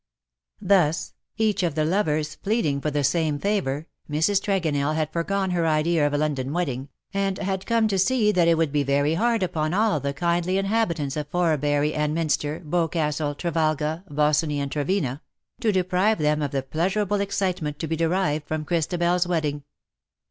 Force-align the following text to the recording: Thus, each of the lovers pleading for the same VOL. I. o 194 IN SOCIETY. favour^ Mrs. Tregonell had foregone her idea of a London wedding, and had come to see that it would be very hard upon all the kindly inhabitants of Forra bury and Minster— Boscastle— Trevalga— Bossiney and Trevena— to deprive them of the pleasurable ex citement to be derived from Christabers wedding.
Thus, 0.61 1.13
each 1.37 1.61
of 1.61 1.75
the 1.75 1.85
lovers 1.85 2.35
pleading 2.35 2.81
for 2.81 2.89
the 2.89 3.03
same 3.03 3.37
VOL. 3.37 3.47
I. 3.47 3.51
o 3.51 3.55
194 4.09 4.15
IN 4.15 4.21
SOCIETY. 4.23 4.41
favour^ 4.41 4.73
Mrs. 4.73 4.73
Tregonell 4.73 4.95
had 4.95 5.13
foregone 5.13 5.49
her 5.51 5.67
idea 5.67 6.07
of 6.07 6.13
a 6.15 6.17
London 6.17 6.51
wedding, 6.51 6.89
and 7.13 7.37
had 7.37 7.67
come 7.67 7.87
to 7.87 7.99
see 7.99 8.31
that 8.31 8.47
it 8.47 8.57
would 8.57 8.71
be 8.71 8.81
very 8.81 9.13
hard 9.13 9.43
upon 9.43 9.75
all 9.75 9.99
the 9.99 10.15
kindly 10.15 10.57
inhabitants 10.57 11.15
of 11.15 11.29
Forra 11.29 11.59
bury 11.59 11.93
and 11.93 12.15
Minster— 12.15 12.61
Boscastle— 12.65 13.35
Trevalga— 13.35 14.03
Bossiney 14.09 14.57
and 14.57 14.71
Trevena— 14.71 15.21
to 15.61 15.71
deprive 15.71 16.17
them 16.17 16.41
of 16.41 16.49
the 16.49 16.63
pleasurable 16.63 17.21
ex 17.21 17.37
citement 17.37 17.77
to 17.77 17.87
be 17.87 17.95
derived 17.95 18.47
from 18.47 18.65
Christabers 18.65 19.27
wedding. 19.27 19.61